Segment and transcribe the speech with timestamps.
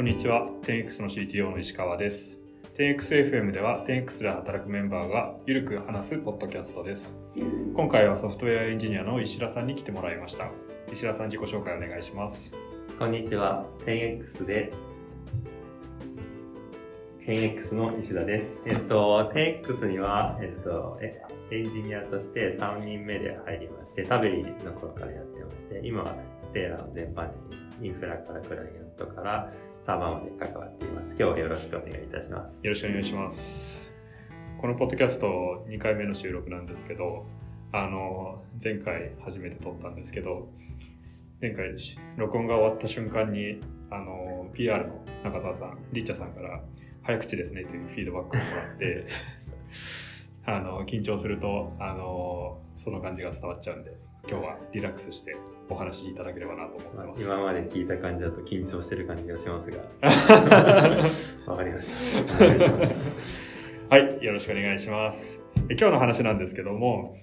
[0.00, 0.48] こんにちは。
[0.62, 2.34] 10X の CTO の石川です。
[2.78, 7.14] 10XFM では 10X で働くメンバーがゆるく話すポッドキャストです。
[7.76, 10.48] 今回はソフトウェアエンジニアの石田さんに来てもらいました。
[10.90, 12.56] 石田さん自己紹介お願いします。
[12.98, 13.66] こんにちは。
[13.84, 14.72] 10X で
[17.20, 18.62] 10X の石田です。
[18.64, 21.20] えっと、10X には、えっと、え
[21.50, 26.14] エンジニアとして3人目で入りまして、タベリの頃からやってまして、今は
[26.44, 29.52] ステーラーの全般的にインフラからクライアントから
[29.86, 31.06] サーバーまで関わっています。
[31.08, 32.58] 今日はよろしくお願いいたします。
[32.62, 33.90] よろしくお願いします
[34.60, 37.24] このポッドキャスト2回目の収録なんですけど
[37.72, 40.50] あの前回初めて撮ったんですけど
[41.40, 41.74] 前回
[42.18, 43.58] 録音が終わった瞬間に
[43.90, 46.60] あの PR の中澤さんリッチャさんから
[47.02, 49.06] 早口ですねというフィードバックをもらって
[50.44, 53.92] あの緊張するとあのその感じが伝わっちゃうんで
[54.28, 55.36] 今日はリラックスして
[55.68, 57.22] お話しいただければなと思ってます。
[57.22, 59.78] 今まで聞いた感じだと緊張してる感じがしますが、
[61.46, 61.88] わかりまし
[62.28, 62.34] た。
[62.34, 63.10] お願いします。
[63.88, 65.40] はい、よろしくお願いします。
[65.68, 67.16] え今日の話なんですけども、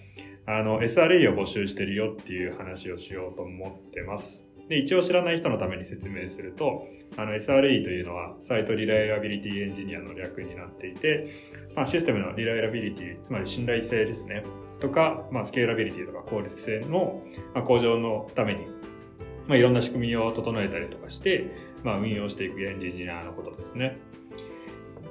[0.46, 4.47] あの、SRE を募集してるよっていう話をしようと思ってます。
[4.70, 11.28] で、一応知らない人のために説明すると、あの、SRE というのは、サイトリライアビリティエンジニアの略になっていて、
[11.76, 14.44] まあ、システムのリライアビリティ、つまり信頼性ですね、
[14.80, 17.24] とか、まあ、スケーラビリティとか効率性の、
[17.66, 18.68] 向上のために、
[19.48, 21.50] まあ、いろんな仕組みを整えたりとかして、
[21.84, 24.00] まあ、運用していくエンジニアのことですね。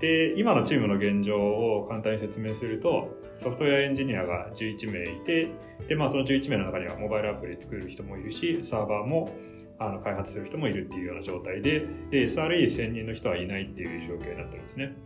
[0.01, 5.51] で今のチームの現状を簡単に説明するとソフトウェアエンジニアが11名いて
[5.89, 9.31] で、まあ、その11名の中にはモバイルアプリ作る人もいるしサーバーも
[9.79, 14.97] あの開発する人もいるっていうような状態でで SRE1000 人の人はいないっていう状況になってるんですね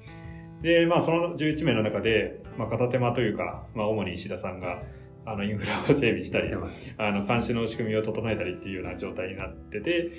[0.62, 4.83] で、まあ、その11名の中で、まあ、片手間というか、まあ、主に石田さんが
[5.27, 6.51] あのインフラを整備したり
[6.98, 10.11] あの監視の仕組みを整えたりっていうような状態になってて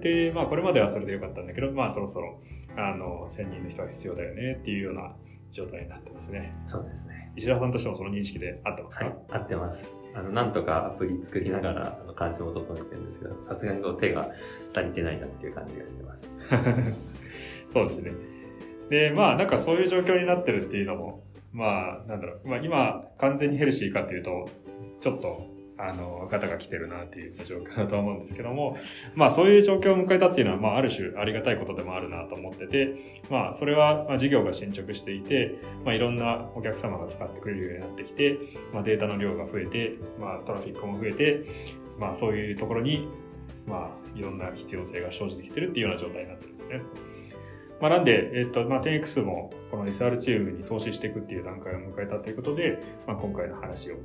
[0.00, 2.40] で、まあ、これまではそれでよかったんだけど、まあ、そろそろ
[2.76, 5.12] あの1000人の人が必要だよねっていうような
[5.50, 6.54] 状態になってますね。
[6.66, 7.27] そうですね。
[7.38, 9.92] 石田さんとしてもその認識で合ってますか、はい、合ってます。
[10.14, 14.28] あの、なんとかアプリ作りながら、あの、監視も整えてるんですけど、さすがにこう手が
[14.74, 16.28] 足りてないなっていう感じがしてます。
[17.72, 18.12] そうですね。
[18.90, 21.22] で、まあ、なんかそういう状況になってるっていうのも、
[21.52, 24.48] まあ、なんだろう、まあ、今、完全にヘルシーかっていうと、
[25.00, 25.46] ちょっと、
[25.78, 28.76] あの、ガタが来てるなっていう状況だと思うんですけども、
[29.14, 38.38] まあそういう状況を迎えたっていうのは、まあある種ありがたいことでもあるなと思ってて、まあそれは、まあ事業が進捗していて、まあいろんなお客様が使ってくれるようになってきて、
[38.72, 41.44] まあデータの量が増えて、まあトラフィックも増えて、
[41.98, 43.08] まあそういうところに、
[43.66, 46.82] まあいろんな必要性が生じてきてるっていうような状態になってるんですね。
[47.80, 53.96] まあ、なんで、えっと、まあ、10X もこの SR チームに投資していくっていう段階を迎えたということで、まあ、今回の話を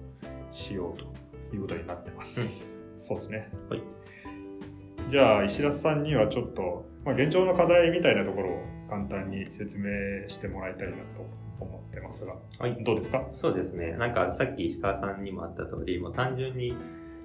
[0.51, 1.05] しようと
[1.55, 2.41] いうことになってます。
[2.41, 2.47] うん
[2.99, 3.49] そうですね。
[3.69, 3.81] はい。
[5.11, 9.89] じゃあ、石田さんにはちょっと、まあ、現状の課題みたいなところを簡単に説明
[10.29, 11.03] してもらいたいなと
[11.59, 12.81] 思ってますが、はい。
[12.83, 13.27] どうですか？
[13.33, 13.91] そうですね。
[13.97, 16.77] なんかさっき石川さんにもあった通り、もう単純に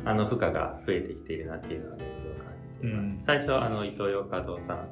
[0.04, 3.04] あの負荷が増えてきているなっていうのは現状を感じています。
[3.04, 4.88] うん最初はあの伊東洋華堂さん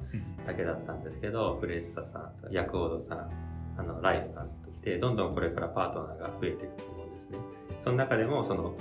[0.46, 3.30] だけだったんですけど、フレッサさん、ヤクオードさん、
[3.76, 7.38] あのライフさんときて、どんどんこれからパートナーが増えていくと思うんですね。
[7.82, 8.76] その中でも、その、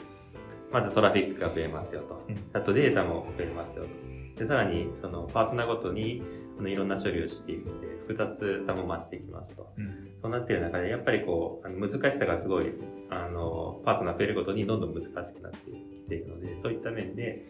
[0.75, 2.35] まずトラフィックが増えますよとうん。
[2.51, 4.39] あとデータも増えますよと。
[4.43, 6.21] で、さらに、そのパートナーごとに、
[6.59, 9.71] あのいろんな処理をしていくので、複雑さも増していきますと。
[9.77, 12.73] うんそうなっている中で、やっぱりこう、あの難しさがすごい、
[13.09, 15.77] あの、パートナー増えるごとにどんどん難しくなってき
[16.09, 17.45] ているので、そういった面で、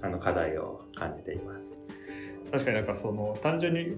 [0.00, 1.60] あの、課題を感じています。
[2.52, 3.96] 確かになんかその単純に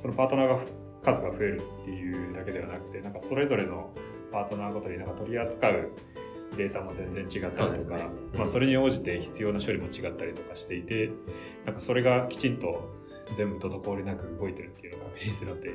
[0.00, 0.64] そのパートナーが
[1.04, 3.92] 数が増えるっていうだけではなくてなんかそれぞれの
[4.30, 5.92] パートナーごとになんか取り扱う
[6.56, 11.10] データも全然違ったりとか、まあ、それに応じて必要な処理も違ったりとかしていて
[11.64, 12.90] なんかそれがきちんと
[13.36, 15.70] 全部滞りなく動いてるっていうのを確認するのって、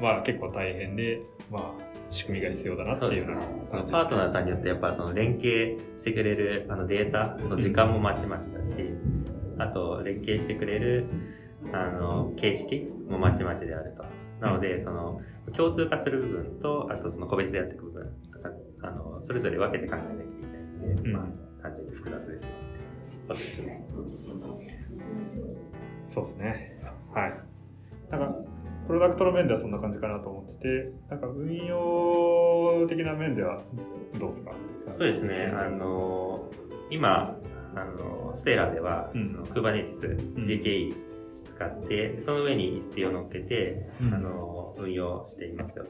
[0.00, 1.20] まあ、結構大変で、
[1.50, 1.62] まあ、
[2.10, 3.40] 仕組みが必要だなっていうの
[3.90, 8.74] パートナーさんによってやっぱその連携してくれるあのデータの時間もまちまちだし、
[9.58, 11.06] あと連携してくれる
[11.72, 14.04] あの形式もまちまちであると。
[14.40, 15.20] なので、その
[15.56, 18.56] 共通化する部分と、あとその個別でやっていく部分とか、あの
[19.26, 21.26] それぞれ分けて考えなきゃいけないので、うんまあ
[21.62, 22.48] 単純に複雑ですよ
[23.32, 23.86] ってですね。
[26.08, 26.78] そうですね。
[27.14, 27.32] はい。
[28.10, 28.34] なんか、
[28.86, 33.62] プロダクトの面ではそんな感じかなと思ってて、なんか運用的な面では
[34.20, 34.52] どうですか？
[34.98, 36.50] そうですね、あの
[36.90, 37.36] 今、
[37.74, 40.94] あのステーラでは、うん Kubernetes、ん GKE
[41.56, 45.86] 使って、その上に istio を乗っけて、うんあの運用していますよ。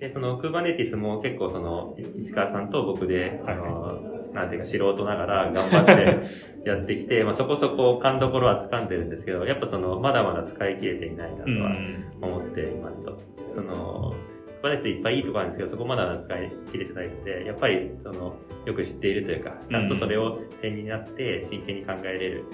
[0.00, 4.00] で、その Kubernetes も結構その石川さんと僕で、はいあの
[4.32, 6.20] なんていうか素人ながら頑張って
[6.68, 11.72] やってきて、まあそこそこ勘どころは掴んでるんですけど、やっぱその、まだまだ使い切れていないなとは
[12.20, 13.18] 思っていますと。
[13.56, 14.14] その、
[14.60, 18.36] クバネスいっぱいいいところあるんですけど、そこまだ使い切れてないので、やっぱりその、
[18.66, 22.44] よく知っているというか、ちゃんとそれを点になって真剣に考えれる、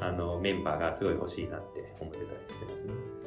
[0.00, 3.25] あの、メンバーがすごい欲しいなって思ってたりしてますね。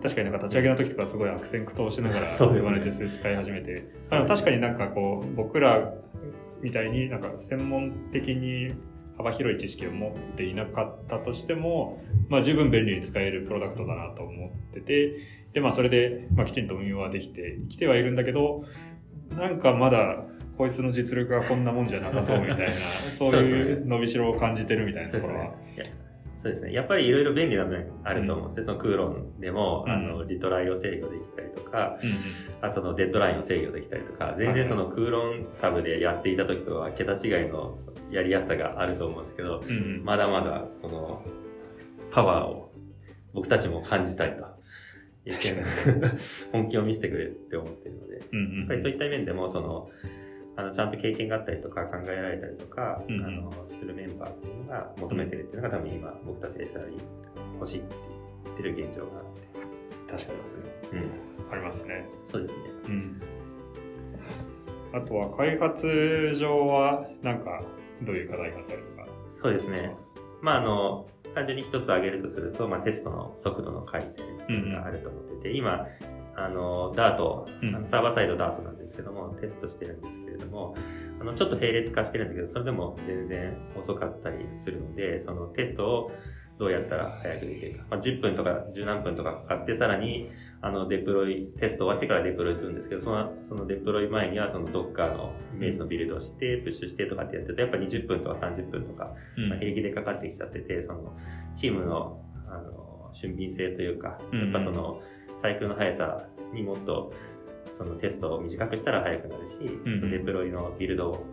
[0.00, 0.02] はい。
[0.02, 5.92] 確かになんか立ち上げの時とかすごい悪戦苦闘しながらそうですね Kubernetes 使い始めて、あの確かになんかこう僕ら
[6.62, 8.74] みたいになんか専門的に
[9.16, 15.18] 幅広い知識を持っていなかったとしても、まあ、十分便利に使えるプロダクトだなと思ってて
[15.52, 18.64] で、まあ、それで、まあ、きちんと運用はできてきてはいるんだけど
[19.36, 20.24] なんかまだ
[20.56, 22.74] こいつの実力がこんなもんじゃなさそうみたいな
[23.12, 25.54] そういう伸びしろを感じてるみたいなところは。
[26.42, 26.72] そうですね。
[26.72, 28.66] やっぱりいろいろ便利な面あると思うんですね。
[28.66, 32.16] そのクーロンでも、うんあの、リトライを制御できたりとか、うんうん
[32.62, 37.78] あそのデッドラインを制御できたりとか、全然そのクーロンタブでやっていた時とは桁違いの
[38.10, 41.22] やりやすさがあると思うんですけど、うんうんまだまだこの
[42.10, 42.72] パワーを
[43.32, 44.44] 僕たちも感じたいと。
[46.50, 49.90] 本気を見せてくれって思ってるので、やうんっぱりそういった面でも、その、
[50.60, 57.00] あのちゃんと経験があったりとか考えられたりとか、うんうんあのするメンバーっていうのが求めてるっていうのが多分今僕たち SRE
[57.58, 57.96] 欲しいって
[58.44, 59.40] 言ってる現状があって。
[60.12, 60.32] 確か
[60.92, 61.52] にうん。
[61.52, 62.04] ありますね。
[62.30, 62.58] そうですね。
[62.88, 63.22] うん、
[64.92, 67.62] あとは開発上はなんか
[68.02, 69.08] どういう課題があったりとか？
[69.40, 69.94] そうですね。
[70.42, 74.02] まあ、あの、単純に一つ挙げるとすると、まあ、テストの速度の改
[74.48, 75.86] 善があると思ってて、今、
[76.36, 77.46] あの、ダート、
[77.90, 80.74] サーバーサイドダートなんですけども、テストしてるんですども、
[81.20, 86.10] あの、ちょっと並列化してるんだけど、それでも全然遅かったりするので、そのテストを
[86.60, 87.84] どうやったら早くできるか。
[87.90, 99.14] まあ、10分とか10何分とかかかって、さらに、あの、デプロイ、テスト終わってからデプロイするんですけど、その、そのデプロイ前には、その Docker のイメージのビルドをして、プッシュしてとかってやってると、やっぱ20分とか30分とか、
[99.48, 101.16] まあ、平気でかかってきちゃってて、その、
[101.56, 105.02] チームの、あの、俊敏性というか、やっぱその、
[105.40, 107.14] サイクルの速さにもっと、
[107.80, 110.10] そのテストを短くしたら速くなるし、うんうん。
[110.10, 111.24] デプロイのビルド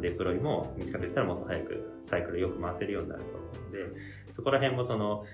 [0.00, 4.00] デプロイも短くしたらもっと早くサイクルよく回せるようになると思うので、
[4.36, 5.24] そこら辺もその、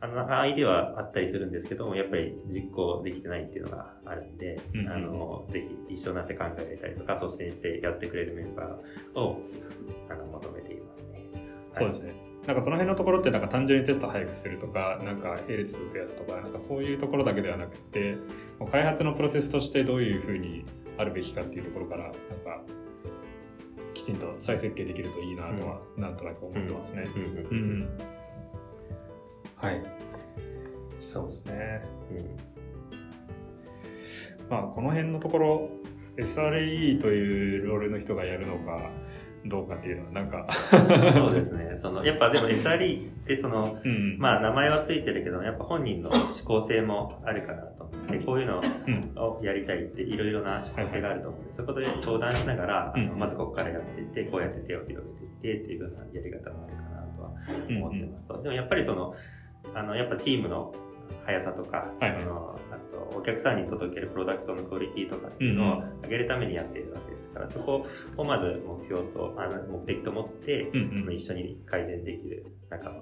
[0.00, 9.42] あの、アイデアはあったりするんですけども、やっぱり実行できてないっていうのがあるんで、うんうんあの、ぜひ一緒になって考えたりとか、率先してやってくれるメンバーを、
[10.08, 11.28] あの、求めていますね。
[11.76, 18.16] そうですねなんかその辺のところってなんか単純にテスト早くするとかなんか並列数増やすとかなんかそういうところだけではなくて
[18.58, 20.64] もう開発のプロセスとしてどういうふうに
[20.96, 22.62] あるべきかっていうところからなんか
[23.92, 27.04] きちんと再設計できるといいなとはなんとなく思ってますね。
[27.14, 27.22] うん。
[27.22, 27.28] うん。
[27.28, 27.36] うん。
[27.36, 27.98] うん。
[29.54, 29.82] はい。
[31.12, 31.82] そうですね。
[34.48, 35.68] まあこの辺のところ
[36.16, 38.90] SRE というロールの人がやるのか
[39.46, 40.46] どうかっていうのはなんか。
[41.14, 41.78] そうですね。
[41.82, 44.18] その、やっぱでも SRE ってその、うん。
[44.18, 57.30] まあ名前はついてるけど、やっぱ本人の思考性もあるかなと思って、こういうのうんをやりたいっていろいろな思考性があると思うんで、そこで相談しながら、あのうんまずここからやっていって、こうやって手を広げていってっていうようなやり方もあるかなとは
[57.68, 58.28] 思ってます。
[58.28, 58.42] と。
[58.42, 59.14] でもやっぱりその、
[59.74, 60.74] あの、やっぱチームの
[61.26, 73.00] 速さとか、はいはいあのあとお客さんに届けるプロダクトのクオリティとかっていうのを上げるためにやっているわけですから、そこをまず目標と、あの目的と持って、うんうん一緒に改善できる仲間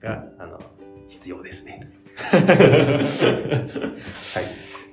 [0.00, 0.60] が、あの、
[1.08, 1.90] 必要ですね。
[2.16, 2.44] はい。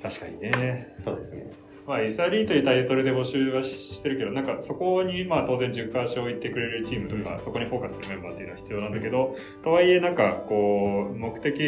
[0.02, 0.96] 確かにね。
[1.04, 1.52] そうですね。
[1.86, 11.60] まあ、SRE というタイトルで募集はしてるけど、なんかそこにまあ当然軸足を置いてくれるチームとか、そこにフォーカスするメンバーっていうのは必要なんだけど、とはいえなんかこう、目的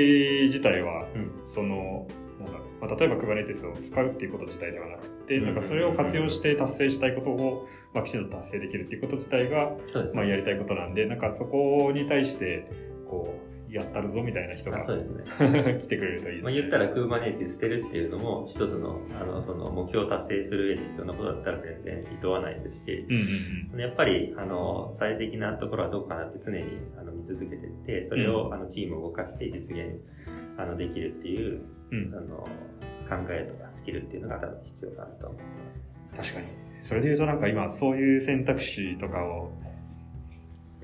[0.48, 1.31] 自体は、うん。
[1.45, 2.07] その、
[2.39, 9.72] なんだろうまあ、例えば Kubernetes を使うっていうこと自体ではなくて、うんなんかそれを活用して達成したいことを、まあ、きちんと達成できるっていうこと自体が。
[10.13, 12.69] まあ、やりたいことなんで、なんかそこに対して、
[13.10, 14.86] こう、やったるぞみたいな人がね。
[15.82, 16.41] 来てくれるといいですね。
[16.44, 26.63] まあ、言ったら Kubernetes 捨てるっていうのも、一つの、あの、その目標を達成する上で必要なことだったら全然厭わないですし、うんうんやっぱり、あの、最適なところはどこかなって常に
[26.98, 30.00] あの見続けていって、それを、あのチームを動かして実現
[30.58, 31.98] あのできるっていう、うん。
[31.98, 32.48] うんあの、
[33.05, 35.44] 考えとかスキルっていうのが多分必要かなと思って
[36.17, 36.32] ます。
[36.32, 36.65] 確かに。
[36.82, 39.51] それで言うとなんか今そういう選択肢とかを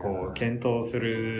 [0.01, 1.38] こう検討する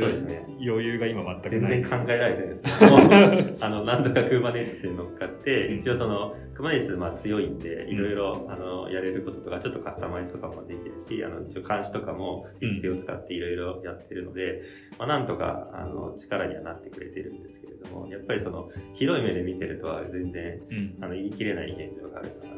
[0.62, 1.82] 余裕が今全くない。
[1.82, 3.66] 全然考えられてないです。
[3.66, 14.62] あの、何度か Kubernetes に乗っかって、一応その、Kubernetes まあ強いんで、いろいろ、あの、やれることとか、ちょっとカスタマイズとかもできるし、あの、一応監視とかもディスプレイを使っていろいろやってるので、
[15.00, 22.54] まあなんとか、あの、力にはなってくれてるんですけれども、やっぱりその、広い目で見てるとは全然、うんあの、言い切れない現状があるかなとは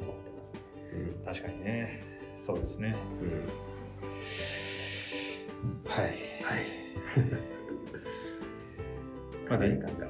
[0.00, 0.96] 思ってます。
[0.96, 2.00] うん確かにね。
[2.40, 2.94] そうですね。
[3.20, 3.30] うん。
[5.84, 6.04] はい。
[6.04, 6.14] はい。
[9.48, 10.06] まあ課題感が。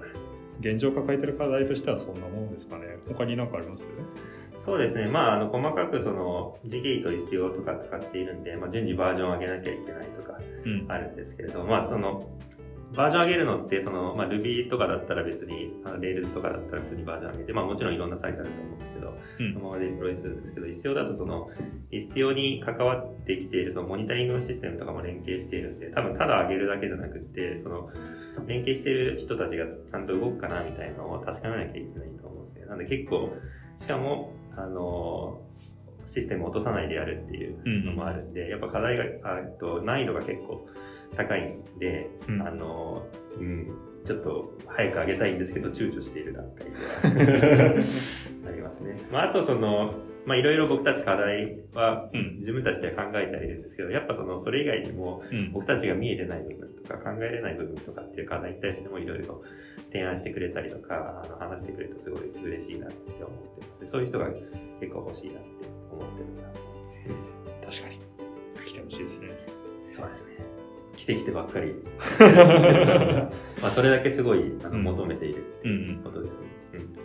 [0.61, 2.97] 現状抱えてる課題としてはそんなものですかね。
[3.09, 3.87] 他に何かあります？
[4.65, 5.07] そうですね。
[5.07, 10.85] まあ、あの、細かくその、時期と必要とか使っているんで、まあ、順次バージョンを上げなきゃいけないとかうん。
[10.89, 12.29] あるんですけれど、まあ、その、
[12.97, 21.49] バージョン上げるのって、その、まあ、Ruby とかだったら別に、あの Rails とかだったら普通にバージョン上げて、まあ、もちろんいろんなサイトあると思うんですけど、うんそのままデプロイするんですけど、必要だとその、
[21.91, 27.91] 必要に関わってきているそのモニタリングのシステムとかも連携しているんで、多分ただ上げるだけじゃなくて、その、
[28.49, 32.69] 連携している人たちがちゃんと動くかなみたいなのを確かめなきゃいけないと思うんですよ。
[32.69, 33.31] なんで結構、
[33.79, 35.43] しかも、あの、
[36.07, 40.67] システムを落とさないでやるっていうのもあるんで、やっぱ課題が、あと難易度が結構
[41.15, 43.07] 高いんで、うんあの、
[43.39, 43.71] うん、
[44.05, 47.75] ちょっと早く上げたいんですけど、躊躇している段階では
[48.49, 48.97] ありますね。
[49.11, 49.95] まあ、あとその、
[50.27, 55.53] まあ、いろいろ僕たち課題はうん自分たちで考えてはいるんですけど、やっぱその、それ以外にも、うん。
[55.53, 59.43] 僕たちが見えてない部分とか考えれない部分とかっていう課題に対してもいろいろ
[59.93, 63.91] 提案してくれたりとか、あの話してくれるとすごい嬉しいなって思ってます。
[63.91, 64.29] そういう人が
[64.81, 67.81] 結構欲しいなって思ってます。
[67.81, 68.01] 確かに。
[68.65, 69.29] 来てほしいですね。
[69.95, 70.56] そうですね。
[71.07, 71.75] 来てきてばっかり。
[73.63, 75.97] まあそれだけすごいあのうん求めているうんうん。
[76.03, 76.37] ことですね。
[76.75, 76.97] うん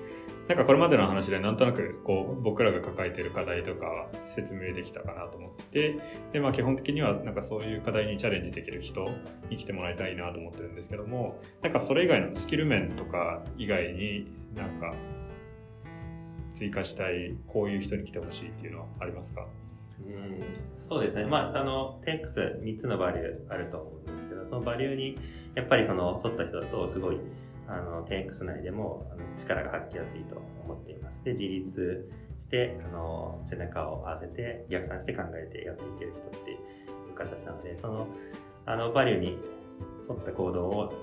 [0.48, 5.98] なんかこれまでの話でなんとなくこう僕らが抱えている課題とか説明できたかなと思ってて
[6.34, 9.08] で、まあ、基本的にはなんかそういう課題にチャレンジできる人
[9.50, 14.94] に来てもらいたいなと思ってるんですけどもなんかそれ以外のスキル面とか以外になんか
[16.56, 19.48] 追加したいこういう人に来てほしいっていうのはありますか？
[20.08, 20.42] うん
[20.92, 21.26] そうですね。
[21.26, 25.18] まあ、あの、10X3 つのバリューあると思うんですけど、そのバリューに、
[25.56, 27.18] やっぱりその、沿った人だと、すごい、
[27.66, 31.24] あの、10X 内でもあの力が発揮やすいと思っています。
[31.24, 32.12] で、自立
[32.44, 38.08] して、あの、背中を合わせて、逆算して考えてやっていける人っていう形なので、その、
[38.66, 39.40] あの、バリューに
[40.10, 40.94] 沿った行動を、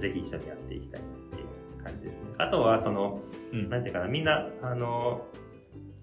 [0.00, 2.18] ぜひ一緒にやっていきたいなっていう感じですね。
[2.38, 3.20] あとは、その、
[3.52, 5.24] うんなんていうかな、みんな、あの、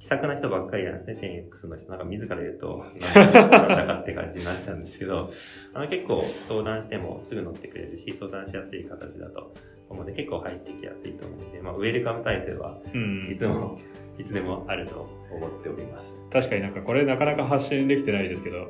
[0.02, 1.90] 気さくな人ばっかりなんですね、10X の人。
[1.90, 5.32] なんか自ら言うと、 なんだかって感じになっちゃうんですけど、
[5.74, 9.54] あの結構相談してもすぐ乗ってくれるし、相談しやすい形だと
[9.90, 13.80] 思うので、結構入ってきやすいと思うので、まあ、ウェルカム体制はうんいつも、
[14.18, 16.14] いつでもあると思っております。
[16.32, 18.70] 確かになんかこれなかなか発信できてないですけど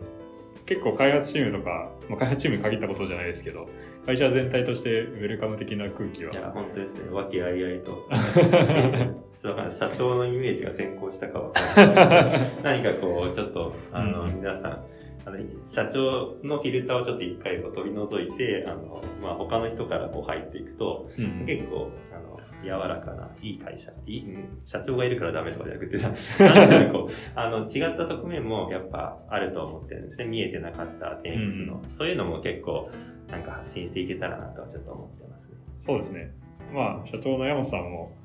[0.72, 3.68] 結構開発チームとか、まあ、開発チームに限ったことじゃないですけど
[4.06, 6.32] 会社全体としてウェルカム的な空気は。
[6.32, 8.08] いや、本当ですね、和気あいあいと。
[9.44, 12.32] 社長のイメージが先行したかわかんない。
[12.32, 14.36] ですけど何かこう、ちょっと、あの、うん。
[14.36, 14.86] 皆さん、
[15.26, 15.38] あの、
[15.68, 21.46] 社長のフィルターをちょっと一回こう取り除いて、あの、まあ、他の人からこう入っていくと、うん。
[21.46, 22.31] 結構、あの、
[22.64, 30.26] 柔らかな、いい会社、いい、うん社長がいるからダメとかじゃなくてさ、 なんていうのこう、あの、違った側面もやっぱあると思ってるんですね。
[30.26, 32.90] 見えてなかった点数の、うんそういうのも結構、
[33.30, 35.58] なんか発信していけたらなとはちょっと思ってますね。
[35.80, 36.32] そうですね。
[36.74, 38.16] まあ、社長の山本さんも、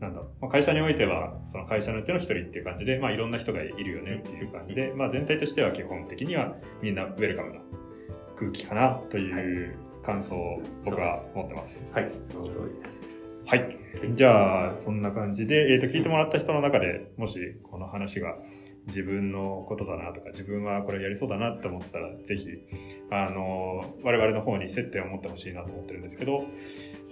[0.00, 7.60] なんだまあ、会社においては、その会社のうちの一人っていう感じで、まあ、いろんな人がいるよねっていう感じで、まあ、全体としては基本的にはみんなウェルカムな
[8.36, 11.84] 空気かなという感想を僕は持ってます。
[11.92, 12.95] はい、その通りです。
[13.46, 13.78] はい。
[14.16, 18.34] じゃあ、そんな感じで、えっ、と、聞いてもらった人の中でもし、この話が
[18.88, 22.48] 自分のことだなとか、自分はこれやりそうだなって思ってたら、ぜひ、
[23.08, 26.42] あの、我々の方に接点を持ってほしいなと思ってるんですけど、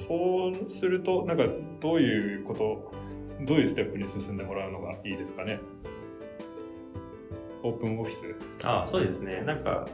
[0.09, 1.45] そうすると、なんか、
[1.81, 2.93] どういうこと、
[3.47, 5.61] どういうステップに進んでもらうのがいいですかね？
[7.63, 8.23] オープンオフィス。
[8.65, 9.43] ああ、そうですね。
[9.47, 9.87] なんか、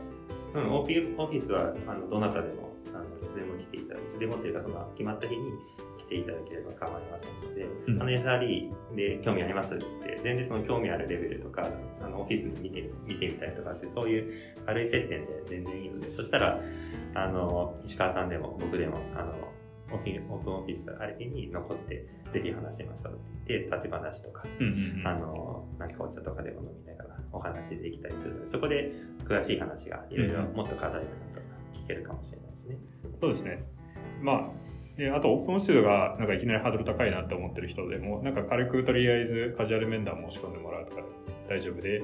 [0.54, 5.52] うん、オフィオフィスは、あの、どなたでも、あの、いつでも来ていただいて、いつでもっていうか、その、決まった日に
[6.11, 11.71] ていただければ構いませんので、うんあの、SRE で興味ありますって、全然その興味あるレベルとか、
[12.02, 16.61] あの、オフィスに見て、見てみたいとかって、そういう軽い接点で全然いいので、そしたら、
[17.14, 19.35] あの、石川さんでも僕でも、あの、
[19.93, 28.93] オフィオープンオフィスある日に残って、ぜひ話しましょうって言って、立ち話とか、うんうんうんあの、なんかお茶とかでも飲みながらお話できたりするので、そこで
[29.25, 31.02] 詳しい話がいろいろもっと課題感
[31.35, 32.79] とか聞けるかもしれないですね。
[33.21, 33.64] そうですね。
[34.23, 34.50] まあ、
[35.00, 41.09] であとオープンスがなんかいきなりハードル高いなって思ってる人でも、なんか軽くとりあえずカジュアル面談申し込んでもらうとかで
[41.49, 42.02] 大丈夫で、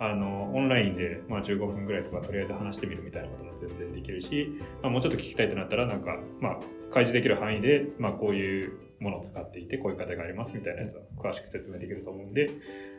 [0.00, 6.58] あの、オンラインでまあ15分ぐらいとかとりあえず話してみるみたいなことも全然できるし、まあ、もうちょっと聞きたいってなったら、なんか、まあ、
[6.90, 12.50] 開示できる範囲で、まあ、こういうものを使っていて、こういう課題がありますみたいなやつを詳しく説明できると思うんで、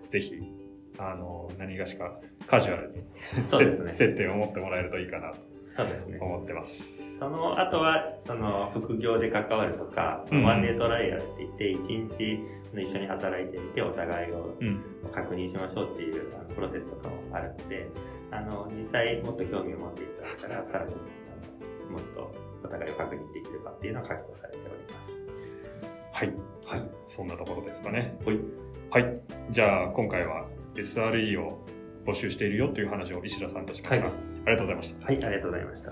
[0.09, 0.35] ぜひ、
[0.99, 2.97] あの、何がしかカジュアルに
[3.85, 5.39] ね 接点を持ってもらえるといいかなと。
[6.21, 7.08] 思ってます。
[7.19, 11.79] その後は、その副業で関わるとか、うんワンデートライアルって言って、一
[12.17, 12.47] 日
[12.81, 14.81] 一緒に働いてみて、お互いをうん。
[15.11, 16.23] 確認しましょうっていう
[16.55, 17.87] プロセスとかもあるので、
[18.31, 22.31] あの、実際もっと興味を持っていただいたら、さらに、あのもっと
[22.63, 26.13] お互いを確認できるかっていうのは確保されております。
[26.13, 26.33] はい。
[26.65, 26.89] はい。
[27.07, 28.17] そんなところですかね。
[28.25, 28.39] はい。
[28.91, 29.21] はい。
[29.49, 31.65] じゃあ、今回は SRE を
[32.05, 34.05] 募集しているよという話を石田さんとしました。
[34.05, 35.05] はいありがとうございました。
[35.05, 35.91] はい、ありがとうございました。